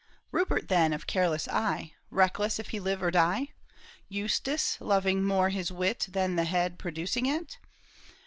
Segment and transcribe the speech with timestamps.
[0.31, 3.49] Rupert, then, of careless eye, Reckless if he live or die?
[4.09, 7.59] Eustace, loving more his wit Than the head producing it